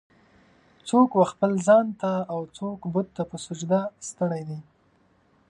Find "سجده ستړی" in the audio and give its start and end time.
3.45-4.41